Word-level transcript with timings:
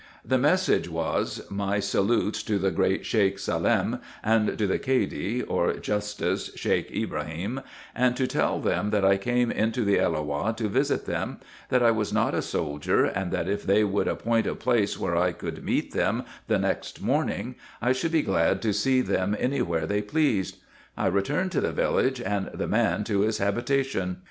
The 0.25 0.39
message 0.39 0.89
was, 0.89 1.43
my 1.51 1.79
salutes 1.79 2.41
to 2.41 2.57
the 2.57 2.71
great 2.71 3.05
Sheik 3.05 3.37
Salem, 3.37 3.99
and 4.23 4.57
to 4.57 4.65
the 4.65 4.79
Cady, 4.79 5.43
or 5.43 5.73
justice, 5.73 6.49
Sheik 6.55 6.89
Ibrahim, 6.89 7.61
and 7.93 8.17
to 8.17 8.25
tell 8.25 8.59
them 8.59 8.89
that 8.89 9.05
I 9.05 9.17
came 9.17 9.51
into 9.51 9.85
the 9.85 9.97
Elloah 9.97 10.55
to 10.57 10.67
visit 10.67 11.05
them; 11.05 11.37
that 11.69 11.83
I 11.83 11.91
was 11.91 12.11
not 12.11 12.33
a 12.33 12.41
soldier, 12.41 13.05
and 13.05 13.31
that 13.31 13.47
if 13.47 13.61
they 13.61 13.83
would 13.83 14.07
appoint 14.07 14.47
a 14.47 14.55
place 14.55 14.97
where 14.99 15.15
I 15.15 15.33
could 15.33 15.63
meet 15.63 15.91
them 15.93 16.23
the 16.47 16.57
next 16.57 16.99
morning, 17.03 17.53
I 17.79 17.91
should 17.91 18.11
be 18.11 18.23
glad 18.23 18.59
to 18.63 18.73
see 18.73 19.01
them 19.01 19.35
any 19.39 19.61
where 19.61 19.85
they 19.85 20.01
pleased. 20.01 20.57
I 20.97 21.05
returned 21.05 21.51
to 21.51 21.61
the 21.61 21.71
village, 21.73 22.19
and 22.19 22.47
the 22.55 22.67
man 22.67 23.03
to 23.03 23.19
his 23.19 23.37
habitation. 23.37 24.17